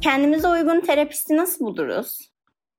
[0.00, 2.30] Kendimize uygun terapisti nasıl buluruz?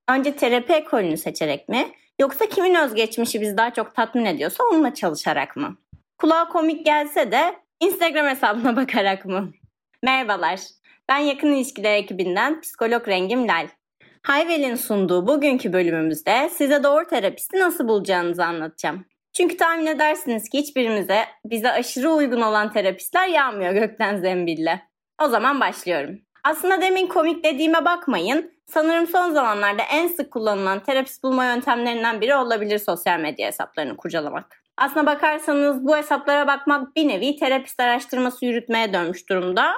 [0.09, 1.91] Önce terapi ekolünü seçerek mi?
[2.19, 5.77] Yoksa kimin özgeçmişi bizi daha çok tatmin ediyorsa onunla çalışarak mı?
[6.17, 9.51] Kulağa komik gelse de Instagram hesabına bakarak mı?
[10.03, 10.59] Merhabalar,
[11.09, 13.67] ben yakın ilişkiler ekibinden psikolog Rengim Lal.
[14.23, 19.05] Hayvel'in sunduğu bugünkü bölümümüzde size doğru terapisti nasıl bulacağınızı anlatacağım.
[19.33, 24.81] Çünkü tahmin edersiniz ki hiçbirimize bize aşırı uygun olan terapistler yağmıyor gökten zembille.
[25.23, 26.19] O zaman başlıyorum.
[26.43, 28.51] Aslında demin komik dediğime bakmayın.
[28.67, 34.63] Sanırım son zamanlarda en sık kullanılan terapist bulma yöntemlerinden biri olabilir sosyal medya hesaplarını kurcalamak.
[34.77, 39.73] Aslına bakarsanız bu hesaplara bakmak bir nevi terapist araştırması yürütmeye dönmüş durumda.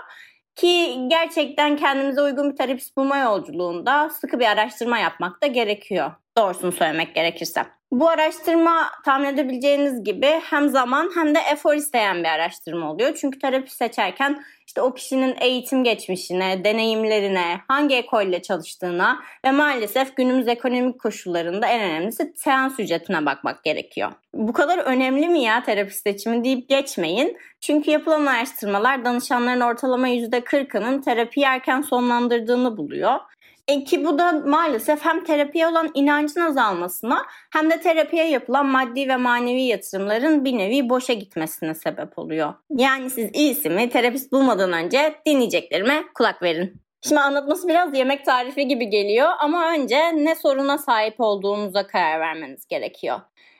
[0.56, 6.12] Ki gerçekten kendimize uygun bir terapist bulma yolculuğunda sıkı bir araştırma yapmak da gerekiyor.
[6.38, 7.66] Doğrusunu söylemek gerekirse.
[7.94, 13.18] Bu araştırma tahmin edebileceğiniz gibi hem zaman hem de efor isteyen bir araştırma oluyor.
[13.22, 20.48] Çünkü terapi seçerken işte o kişinin eğitim geçmişine, deneyimlerine, hangi ekolle çalıştığına ve maalesef günümüz
[20.48, 24.12] ekonomik koşullarında en önemlisi seans ücretine bakmak gerekiyor.
[24.34, 27.38] Bu kadar önemli mi ya terapist seçimi deyip geçmeyin.
[27.62, 33.20] Çünkü yapılan araştırmalar danışanların ortalama %40'ının terapi erken sonlandırdığını buluyor.
[33.68, 39.08] E ki bu da maalesef hem terapiye olan inancın azalmasına hem de terapiye yapılan maddi
[39.08, 42.54] ve manevi yatırımların bir nevi boşa gitmesine sebep oluyor.
[42.70, 46.84] Yani siz iyisi mi terapist bulmadan önce dinleyeceklerime kulak verin.
[47.02, 52.68] Şimdi anlatması biraz yemek tarifi gibi geliyor ama önce ne soruna sahip olduğunuza karar vermeniz
[52.68, 53.20] gerekiyor.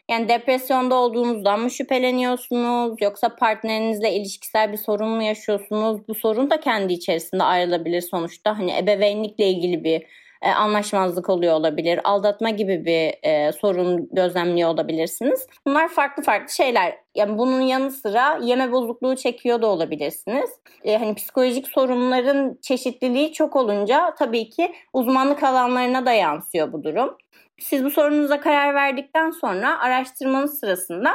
[0.10, 6.08] Yani depresyonda olduğunuzdan mı şüpheleniyorsunuz yoksa partnerinizle ilişkisel bir sorun mu yaşıyorsunuz?
[6.08, 8.60] Bu sorun da kendi içerisinde ayrılabilir sonuçta.
[8.60, 10.06] Hani ebeveynlikle ilgili bir
[10.44, 12.00] e, anlaşmazlık oluyor olabilir.
[12.04, 15.48] Aldatma gibi bir e, sorun gözlemliyor olabilirsiniz.
[15.68, 16.98] Bunlar farklı farklı şeyler.
[17.16, 20.50] Yani bunun yanı sıra yeme bozukluğu çekiyor da olabilirsiniz.
[20.84, 27.18] E, hani psikolojik sorunların çeşitliliği çok olunca tabii ki uzmanlık alanlarına da yansıyor bu durum.
[27.64, 31.12] Siz bu sorunuza karar verdikten sonra araştırmanız sırasında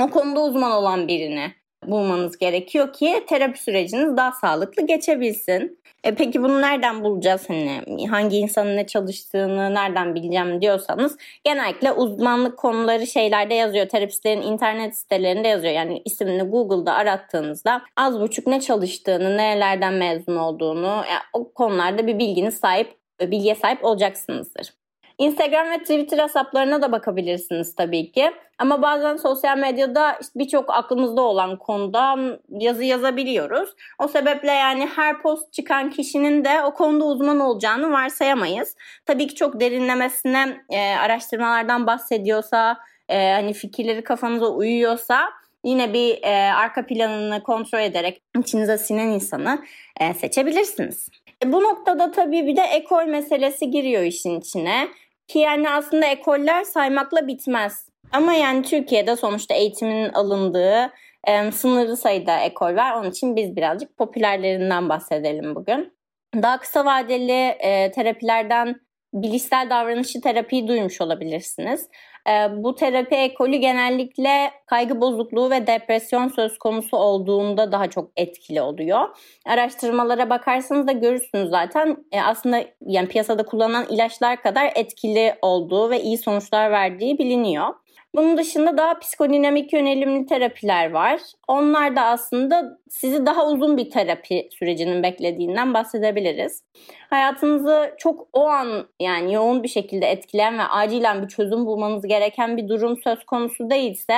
[0.00, 1.52] o konuda uzman olan birini
[1.86, 5.80] bulmanız gerekiyor ki terapi süreciniz daha sağlıklı geçebilsin.
[6.04, 7.48] E peki bunu nereden bulacağız?
[7.48, 13.88] Hani hangi insanın ne çalıştığını nereden bileceğim diyorsanız genellikle uzmanlık konuları şeylerde yazıyor.
[13.88, 15.72] Terapistlerin internet sitelerinde yazıyor.
[15.72, 22.18] Yani ismini Google'da arattığınızda az buçuk ne çalıştığını, nerelerden mezun olduğunu yani o konularda bir
[22.18, 24.78] bilginiz sahip, bilgiye sahip olacaksınızdır.
[25.18, 28.30] Instagram ve Twitter hesaplarına da bakabilirsiniz tabii ki.
[28.58, 32.16] Ama bazen sosyal medyada işte birçok aklımızda olan konuda
[32.50, 33.70] yazı yazabiliyoruz.
[33.98, 38.76] O sebeple yani her post çıkan kişinin de o konuda uzman olacağını varsayamayız.
[39.06, 45.28] Tabii ki çok derinlemesine e, araştırmalardan bahsediyorsa, e, hani fikirleri kafanıza uyuyorsa
[45.64, 49.64] yine bir e, arka planını kontrol ederek içinize sinen insanı
[50.00, 51.08] e, seçebilirsiniz.
[51.44, 54.88] E, bu noktada tabii bir de ekol meselesi giriyor işin içine.
[55.28, 57.88] Ki yani aslında ekoller saymakla bitmez.
[58.12, 60.92] Ama yani Türkiye'de sonuçta eğitimin alındığı
[61.26, 62.92] e, sınırlı sayıda ekol var.
[62.94, 65.92] Onun için biz birazcık popülerlerinden bahsedelim bugün.
[66.34, 68.80] Daha kısa vadeli e, terapilerden
[69.14, 71.88] bilişsel davranışçı terapiyi duymuş olabilirsiniz.
[72.28, 78.62] Ee, bu terapi ekolü genellikle kaygı bozukluğu ve depresyon söz konusu olduğunda daha çok etkili
[78.62, 79.08] oluyor.
[79.46, 86.00] Araştırmalara bakarsanız da görürsünüz zaten e, aslında yani piyasada kullanılan ilaçlar kadar etkili olduğu ve
[86.02, 87.74] iyi sonuçlar verdiği biliniyor.
[88.14, 91.20] Bunun dışında daha psikodinamik yönelimli terapiler var.
[91.48, 96.62] Onlar da aslında sizi daha uzun bir terapi sürecinin beklediğinden bahsedebiliriz.
[97.10, 102.56] Hayatınızı çok o an yani yoğun bir şekilde etkileyen ve acilen bir çözüm bulmanız gereken
[102.56, 104.14] bir durum söz konusu değilse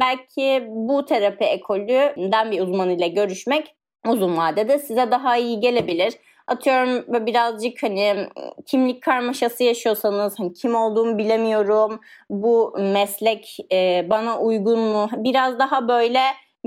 [0.00, 3.74] belki bu terapi ekolünden bir uzman ile görüşmek
[4.06, 6.14] uzun vadede size daha iyi gelebilir.
[6.46, 8.28] Atıyorum birazcık hani
[8.66, 12.00] kimlik karmaşası yaşıyorsanız hani kim olduğumu bilemiyorum.
[12.30, 15.08] Bu meslek e, bana uygun mu?
[15.16, 16.20] Biraz daha böyle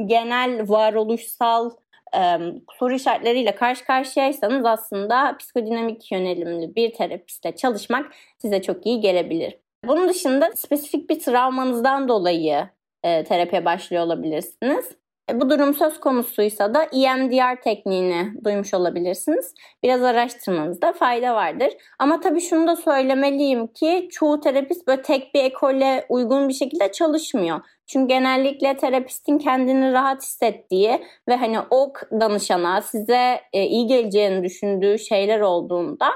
[0.05, 1.71] genel varoluşsal
[2.15, 2.37] e,
[2.79, 9.57] soru işaretleriyle karşı karşıyaysanız aslında psikodinamik yönelimli bir terapistle çalışmak size çok iyi gelebilir.
[9.85, 12.69] Bunun dışında spesifik bir travmanızdan dolayı
[13.03, 14.85] e, terapiye başlıyor olabilirsiniz.
[15.29, 19.53] E, bu durum söz konusuysa da EMDR tekniğini duymuş olabilirsiniz.
[19.83, 21.73] Biraz araştırmanızda fayda vardır.
[21.99, 26.91] Ama tabii şunu da söylemeliyim ki çoğu terapist böyle tek bir ekole uygun bir şekilde
[26.91, 27.61] çalışmıyor.
[27.87, 34.99] Çünkü genellikle terapistin kendini rahat hissettiği ve hani o danışana size e, iyi geleceğini düşündüğü
[34.99, 36.09] şeyler olduğunda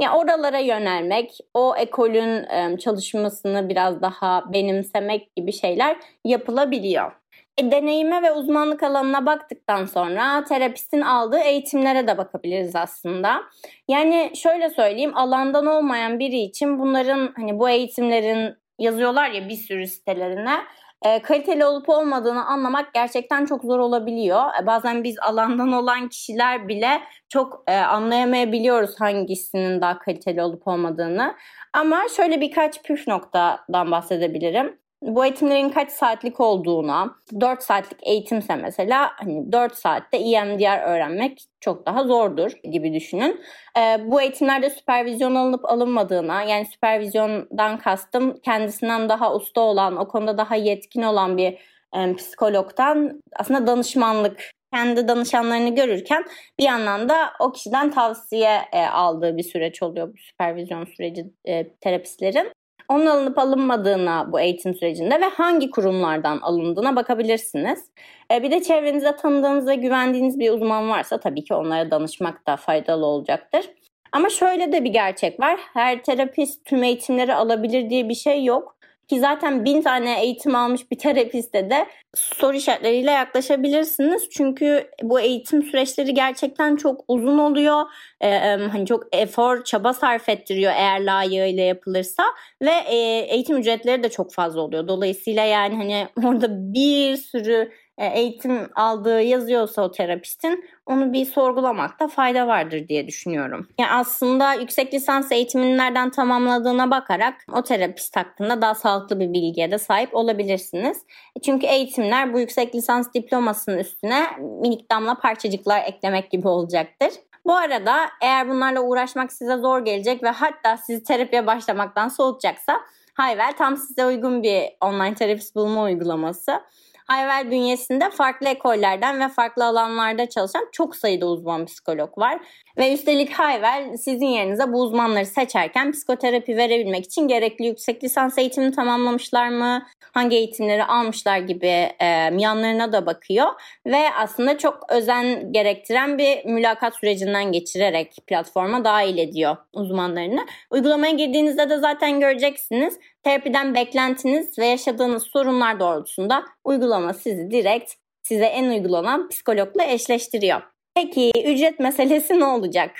[0.00, 2.46] ya oralara yönelmek, o ekolün
[2.76, 7.23] çalışmasını biraz daha benimsemek gibi şeyler yapılabiliyor.
[7.58, 13.42] E, deneyime ve uzmanlık alanına baktıktan sonra terapistin aldığı eğitimlere de bakabiliriz aslında.
[13.88, 19.86] Yani şöyle söyleyeyim alandan olmayan biri için bunların hani bu eğitimlerin yazıyorlar ya bir sürü
[19.86, 20.56] sitelerine
[21.04, 24.42] e, kaliteli olup olmadığını anlamak gerçekten çok zor olabiliyor.
[24.62, 31.34] E, bazen biz alandan olan kişiler bile çok e, anlayamayabiliyoruz hangisinin daha kaliteli olup olmadığını.
[31.72, 39.10] Ama şöyle birkaç püf noktadan bahsedebilirim bu eğitimlerin kaç saatlik olduğuna, 4 saatlik eğitimse mesela
[39.16, 43.40] hani 4 saatte EMDR öğrenmek çok daha zordur gibi düşünün.
[43.78, 50.38] Ee, bu eğitimlerde süpervizyon alınıp alınmadığına yani süpervizyondan kastım kendisinden daha usta olan, o konuda
[50.38, 51.58] daha yetkin olan bir
[51.96, 56.24] e, psikologdan aslında danışmanlık kendi danışanlarını görürken
[56.58, 61.76] bir yandan da o kişiden tavsiye e, aldığı bir süreç oluyor bu süpervizyon süreci e,
[61.76, 62.52] terapistlerin.
[62.88, 67.90] Onun alınıp alınmadığına bu eğitim sürecinde ve hangi kurumlardan alındığına bakabilirsiniz.
[68.32, 72.56] E, bir de çevrenizde tanıdığınız ve güvendiğiniz bir uzman varsa tabii ki onlara danışmak da
[72.56, 73.70] faydalı olacaktır.
[74.12, 75.60] Ama şöyle de bir gerçek var.
[75.72, 78.76] Her terapist tüm eğitimleri alabilir diye bir şey yok.
[79.08, 84.28] Ki zaten bin tane eğitim almış bir terapiste de soru işaretleriyle yaklaşabilirsiniz.
[84.30, 87.82] Çünkü bu eğitim süreçleri gerçekten çok uzun oluyor.
[88.20, 88.38] Ee,
[88.72, 92.22] hani çok efor, çaba sarf ettiriyor eğer layığıyla yapılırsa.
[92.62, 92.96] Ve e,
[93.28, 94.88] eğitim ücretleri de çok fazla oluyor.
[94.88, 102.46] Dolayısıyla yani hani orada bir sürü eğitim aldığı yazıyorsa o terapistin onu bir sorgulamakta fayda
[102.46, 103.68] vardır diye düşünüyorum.
[103.78, 109.70] Yani aslında yüksek lisans eğitimini nereden tamamladığına bakarak o terapist hakkında daha sağlıklı bir bilgiye
[109.70, 110.98] de sahip olabilirsiniz.
[111.36, 117.10] E, çünkü eğitimler bu yüksek lisans diplomasının üstüne minik damla parçacıklar eklemek gibi olacaktır.
[117.46, 122.80] Bu arada eğer bunlarla uğraşmak size zor gelecek ve hatta sizi terapiye başlamaktan soğutacaksa
[123.14, 126.62] Hayvel tam size uygun bir online terapist bulma uygulaması.
[127.04, 132.40] Hayvel bünyesinde farklı ekollerden ve farklı alanlarda çalışan çok sayıda uzman psikolog var.
[132.78, 138.72] Ve üstelik Hayvel sizin yerinize bu uzmanları seçerken psikoterapi verebilmek için gerekli yüksek lisans eğitimini
[138.72, 139.86] tamamlamışlar mı?
[140.12, 141.66] Hangi eğitimleri almışlar gibi
[142.00, 142.06] e,
[142.38, 143.46] yanlarına da bakıyor.
[143.86, 150.46] Ve aslında çok özen gerektiren bir mülakat sürecinden geçirerek platforma dahil ediyor uzmanlarını.
[150.70, 152.98] Uygulamaya girdiğinizde de zaten göreceksiniz.
[153.24, 157.92] Terapiden beklentiniz ve yaşadığınız sorunlar doğrultusunda uygulama sizi direkt
[158.22, 160.62] size en uygulanan psikologla eşleştiriyor.
[160.94, 162.90] Peki ücret meselesi ne olacak?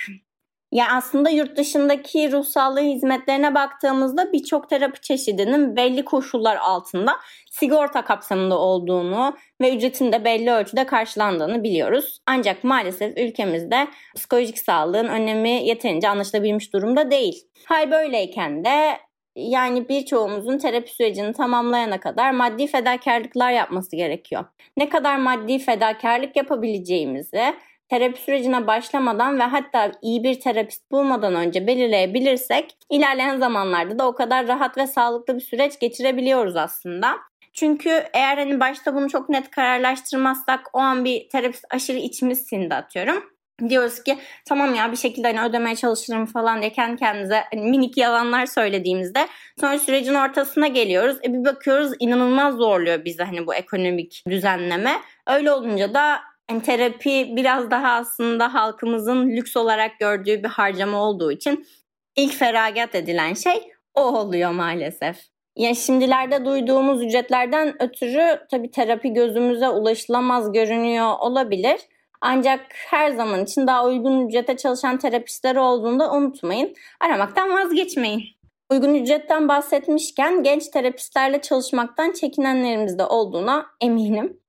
[0.71, 7.15] Ya aslında yurt dışındaki ruh sağlığı hizmetlerine baktığımızda birçok terapi çeşidinin belli koşullar altında
[7.51, 12.19] sigorta kapsamında olduğunu ve ücretin de belli ölçüde karşılandığını biliyoruz.
[12.27, 17.47] Ancak maalesef ülkemizde psikolojik sağlığın önemi yeterince anlaşılabilmiş durumda değil.
[17.65, 18.97] Hal böyleyken de
[19.35, 24.45] yani birçoğumuzun terapi sürecini tamamlayana kadar maddi fedakarlıklar yapması gerekiyor.
[24.77, 27.53] Ne kadar maddi fedakarlık yapabileceğimizi
[27.89, 34.15] terapi sürecine başlamadan ve hatta iyi bir terapist bulmadan önce belirleyebilirsek ilerleyen zamanlarda da o
[34.15, 37.17] kadar rahat ve sağlıklı bir süreç geçirebiliyoruz aslında.
[37.53, 42.75] Çünkü eğer hani başta bunu çok net kararlaştırmazsak o an bir terapist aşırı içimiz sindi
[42.75, 43.34] atıyorum
[43.69, 47.97] diyoruz ki tamam ya bir şekilde hani ödemeye çalışırım falan diye kendi kendimize hani minik
[47.97, 49.27] yalanlar söylediğimizde
[49.59, 51.17] sonra sürecin ortasına geliyoruz.
[51.23, 55.01] E bir bakıyoruz inanılmaz zorluyor bizi hani bu ekonomik düzenleme.
[55.27, 56.19] Öyle olunca da
[56.51, 61.67] yani terapi biraz daha aslında halkımızın lüks olarak gördüğü bir harcama olduğu için
[62.15, 65.17] ilk feragat edilen şey o oluyor maalesef.
[65.57, 71.79] Yani şimdilerde duyduğumuz ücretlerden ötürü tabii terapi gözümüze ulaşılamaz görünüyor olabilir.
[72.27, 76.73] Ancak her zaman için daha uygun ücrete çalışan terapistler olduğunda unutmayın.
[76.99, 78.23] Aramaktan vazgeçmeyin.
[78.71, 84.39] Uygun ücretten bahsetmişken genç terapistlerle çalışmaktan çekinenlerimiz de olduğuna eminim.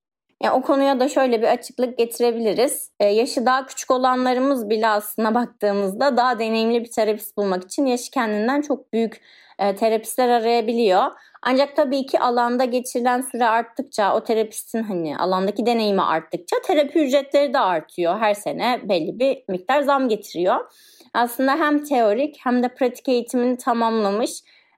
[0.43, 2.91] Yani o konuya da şöyle bir açıklık getirebiliriz.
[3.01, 8.11] Ee, yaşı daha küçük olanlarımız bile aslına baktığımızda daha deneyimli bir terapist bulmak için yaşı
[8.11, 9.21] kendinden çok büyük
[9.59, 11.13] e, terapistler arayabiliyor.
[11.49, 17.55] Ancak tabii ki alanda geçirilen süre arttıkça o terapistin hani alandaki deneyimi arttıkça terapi ücretleri
[17.55, 18.19] de artıyor.
[18.19, 20.73] Her sene belli bir miktar zam getiriyor.
[21.15, 24.31] Aslında hem teorik hem de pratik eğitimini tamamlamış.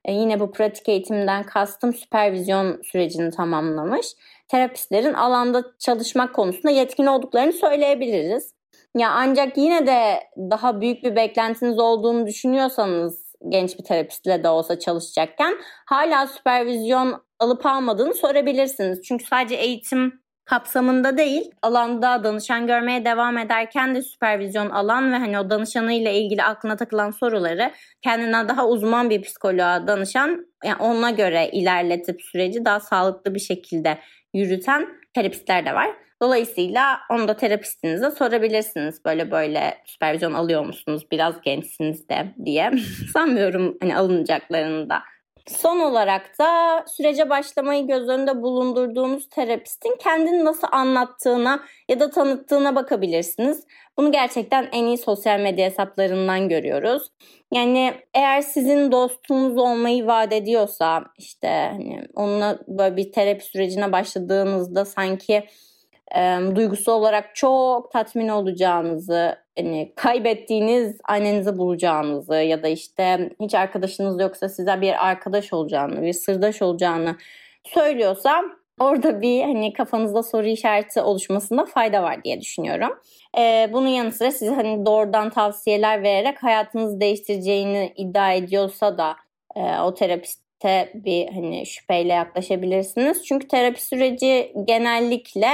[0.05, 4.07] E, yine bu pratik eğitimden kastım süpervizyon sürecini tamamlamış.
[4.49, 8.55] Terapistlerin alanda çalışmak konusunda yetkin olduklarını söyleyebiliriz.
[8.97, 14.78] Ya ancak yine de daha büyük bir beklentiniz olduğunu düşünüyorsanız genç bir terapistle de olsa
[14.78, 15.54] çalışacakken
[15.87, 19.02] hala süpervizyon alıp almadığını sorabilirsiniz.
[19.02, 25.38] Çünkü sadece eğitim kapsamında değil, alanda danışan görmeye devam ederken de süpervizyon alan ve hani
[25.38, 31.50] o danışanıyla ilgili aklına takılan soruları kendinden daha uzman bir psikoloğa danışan, yani ona göre
[31.52, 33.99] ilerletip süreci daha sağlıklı bir şekilde
[34.35, 36.08] yürüten terapistler de var.
[36.23, 39.05] Dolayısıyla onu da terapistinize sorabilirsiniz.
[39.05, 41.07] Böyle böyle süpervizyon alıyor musunuz?
[41.13, 42.73] Biraz gençsiniz de diye.
[43.13, 45.03] Sanmıyorum hani alınacaklarını da.
[45.49, 52.75] Son olarak da sürece başlamayı göz önünde bulundurduğunuz terapistin kendini nasıl anlattığına ya da tanıttığına
[52.75, 53.65] bakabilirsiniz.
[53.99, 57.03] Bunu gerçekten en iyi sosyal medya hesaplarından görüyoruz.
[57.53, 64.85] Yani eğer sizin dostunuz olmayı vaat ediyorsa işte hani onunla böyle bir terapi sürecine başladığınızda
[64.85, 65.45] sanki
[66.17, 74.21] e, duygusal olarak çok tatmin olacağınızı, hani kaybettiğiniz annenizi bulacağınızı ya da işte hiç arkadaşınız
[74.21, 77.17] yoksa size bir arkadaş olacağını, bir sırdaş olacağını
[77.65, 78.43] söylüyorsa
[78.81, 82.99] orada bir hani kafanızda soru işareti oluşmasında fayda var diye düşünüyorum.
[83.38, 89.17] Ee, bunun yanı sıra size hani doğrudan tavsiyeler vererek hayatınızı değiştireceğini iddia ediyorsa da
[89.57, 93.25] e, o terapiste bir hani şüpheyle yaklaşabilirsiniz.
[93.27, 95.49] Çünkü terapi süreci genellikle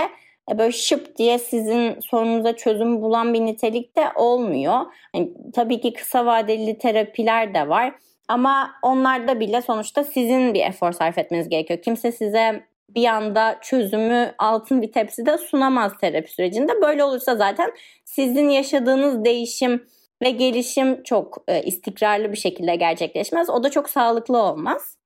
[0.50, 4.80] böyle şıp diye sizin sorunuza çözüm bulan bir nitelikte olmuyor.
[5.14, 7.94] Yani, tabii ki kısa vadeli terapiler de var.
[8.28, 11.82] Ama onlarda bile sonuçta sizin bir efor sarf etmeniz gerekiyor.
[11.82, 16.72] Kimse size bir anda çözümü altın bir tepside sunamaz terapi sürecinde.
[16.82, 17.70] Böyle olursa zaten
[18.04, 19.86] sizin yaşadığınız değişim
[20.22, 23.50] ve gelişim çok e, istikrarlı bir şekilde gerçekleşmez.
[23.50, 24.96] O da çok sağlıklı olmaz.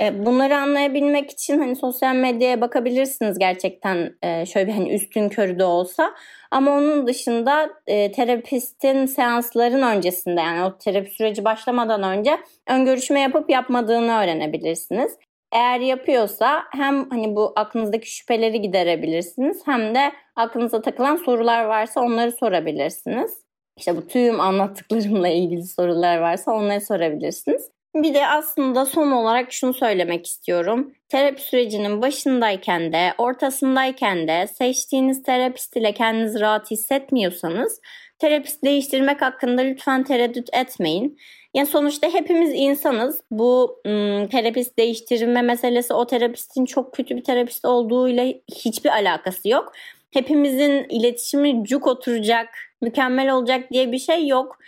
[0.00, 5.58] E, bunları anlayabilmek için hani sosyal medyaya bakabilirsiniz gerçekten e, şöyle bir hani üstün körü
[5.58, 6.14] de olsa.
[6.50, 12.38] Ama onun dışında e, terapistin seansların öncesinde yani o terapi süreci başlamadan önce
[12.68, 15.16] ön görüşme yapıp yapmadığını öğrenebilirsiniz.
[15.52, 22.32] Eğer yapıyorsa hem hani bu aklınızdaki şüpheleri giderebilirsiniz hem de aklınıza takılan sorular varsa onları
[22.32, 23.38] sorabilirsiniz.
[23.76, 27.70] İşte bu tüm anlattıklarımla ilgili sorular varsa onları sorabilirsiniz.
[27.94, 30.92] Bir de aslında son olarak şunu söylemek istiyorum.
[31.08, 37.80] Terapi sürecinin başındayken de, ortasındayken de seçtiğiniz terapist ile kendinizi rahat hissetmiyorsanız
[38.18, 41.18] terapist değiştirmek hakkında lütfen tereddüt etmeyin.
[41.54, 43.20] Yani sonuçta hepimiz insanız.
[43.30, 49.72] Bu ım, terapist değiştirme meselesi o terapistin çok kötü bir terapist olduğuyla hiçbir alakası yok.
[50.10, 52.48] Hepimizin iletişimi cuk oturacak,
[52.82, 54.58] mükemmel olacak diye bir şey yok.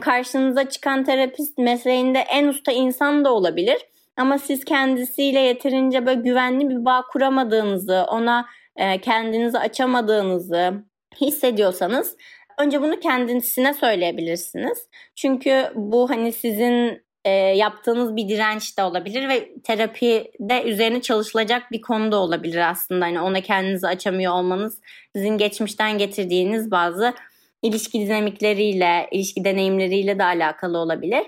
[0.00, 3.76] Karşınıza çıkan terapist mesleğinde en usta insan da olabilir.
[4.16, 10.72] Ama siz kendisiyle yeterince böyle güvenli bir bağ kuramadığınızı, ona e, kendinizi açamadığınızı
[11.20, 12.16] hissediyorsanız
[12.58, 14.88] önce bunu kendisine söyleyebilirsiniz.
[15.16, 21.80] Çünkü bu hani sizin e, yaptığınız bir direnç de olabilir ve terapide üzerine çalışılacak bir
[21.80, 23.04] konu da olabilir aslında.
[23.04, 24.80] Hani ona kendinizi açamıyor olmanız
[25.16, 27.14] sizin geçmişten getirdiğiniz bazı
[27.64, 31.22] ilişki dinamikleriyle, ilişki deneyimleriyle de alakalı olabilir.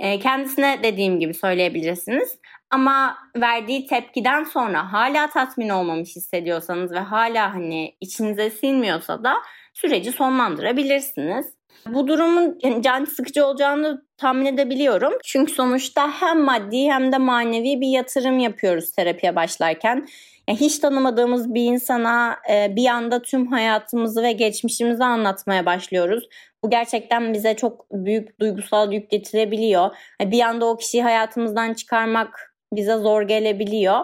[0.00, 2.38] E, kendisine dediğim gibi söyleyebilirsiniz.
[2.70, 9.34] Ama verdiği tepkiden sonra hala tatmin olmamış hissediyorsanız ve hala hani içinize sinmiyorsa da
[9.74, 11.46] süreci sonlandırabilirsiniz.
[11.86, 15.12] Bu durumun can sıkıcı olacağını tahmin edebiliyorum.
[15.24, 20.06] Çünkü sonuçta hem maddi hem de manevi bir yatırım yapıyoruz terapiye başlarken.
[20.48, 26.28] Yani hiç tanımadığımız bir insana e, bir anda tüm hayatımızı ve geçmişimizi anlatmaya başlıyoruz.
[26.64, 29.96] Bu gerçekten bize çok büyük duygusal yük getirebiliyor.
[30.20, 34.00] Bir anda o kişiyi hayatımızdan çıkarmak bize zor gelebiliyor.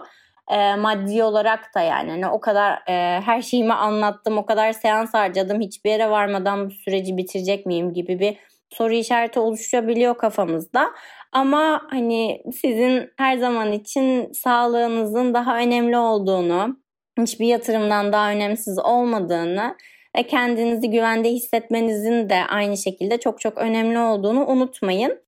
[0.50, 5.14] E, maddi olarak da yani hani o kadar e, her şeyimi anlattım, o kadar seans
[5.14, 8.36] harcadım, hiçbir yere varmadan bu süreci bitirecek miyim gibi bir
[8.70, 10.90] soru işareti oluşabiliyor kafamızda.
[11.32, 16.76] Ama hani sizin her zaman için sağlığınızın daha önemli olduğunu,
[17.18, 19.76] hiçbir yatırımdan daha önemsiz olmadığını
[20.16, 25.20] ve kendinizi güvende hissetmenizin de aynı şekilde çok çok önemli olduğunu unutmayın.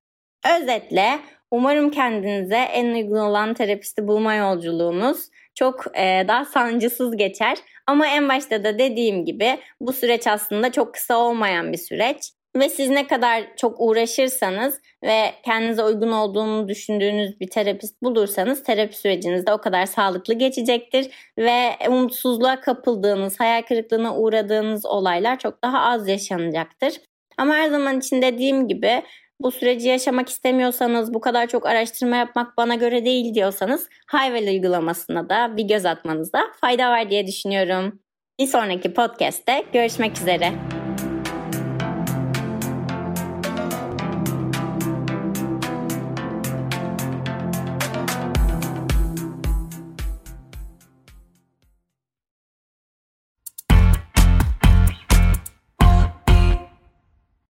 [0.60, 1.18] Özetle
[1.50, 7.58] umarım kendinize en uygun olan terapisti bulma yolculuğunuz çok e, daha sancısız geçer.
[7.86, 12.32] Ama en başta da dediğim gibi bu süreç aslında çok kısa olmayan bir süreç.
[12.56, 18.96] Ve siz ne kadar çok uğraşırsanız ve kendinize uygun olduğunu düşündüğünüz bir terapist bulursanız terapi
[18.96, 25.80] süreciniz de o kadar sağlıklı geçecektir ve umutsuzluğa kapıldığınız, hayal kırıklığına uğradığınız olaylar çok daha
[25.80, 26.92] az yaşanacaktır.
[27.38, 29.02] Ama her zaman için dediğim gibi
[29.40, 35.28] bu süreci yaşamak istemiyorsanız, bu kadar çok araştırma yapmak bana göre değil diyorsanız Hayvel uygulamasına
[35.28, 38.00] da bir göz atmanızda fayda var diye düşünüyorum.
[38.40, 40.79] Bir sonraki podcast'te görüşmek üzere.